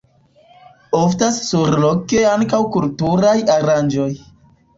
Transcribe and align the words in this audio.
Oftas 0.99 1.37
surloke 1.49 2.23
ankaŭ 2.31 2.63
kulturaj 2.77 3.37
aranĝoj. 3.59 4.09